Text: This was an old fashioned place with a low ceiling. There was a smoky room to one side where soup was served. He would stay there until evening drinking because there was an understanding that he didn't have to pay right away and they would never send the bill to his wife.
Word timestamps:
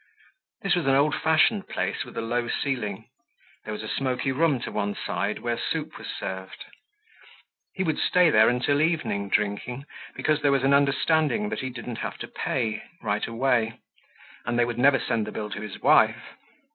This 0.63 0.73
was 0.73 0.87
an 0.87 0.95
old 0.95 1.13
fashioned 1.13 1.67
place 1.67 2.03
with 2.03 2.17
a 2.17 2.23
low 2.23 2.47
ceiling. 2.47 3.07
There 3.65 3.71
was 3.71 3.83
a 3.83 3.87
smoky 3.87 4.31
room 4.31 4.59
to 4.61 4.71
one 4.71 4.95
side 4.95 5.37
where 5.37 5.59
soup 5.59 5.99
was 5.99 6.07
served. 6.07 6.65
He 7.75 7.83
would 7.83 7.99
stay 7.99 8.31
there 8.31 8.49
until 8.49 8.81
evening 8.81 9.29
drinking 9.29 9.85
because 10.15 10.41
there 10.41 10.51
was 10.51 10.63
an 10.63 10.73
understanding 10.73 11.49
that 11.49 11.59
he 11.59 11.69
didn't 11.69 11.97
have 11.97 12.17
to 12.17 12.27
pay 12.27 12.81
right 13.03 13.27
away 13.27 13.79
and 14.43 14.57
they 14.57 14.65
would 14.65 14.79
never 14.79 14.97
send 14.99 15.27
the 15.27 15.31
bill 15.31 15.51
to 15.51 15.61
his 15.61 15.79
wife. 15.79 16.33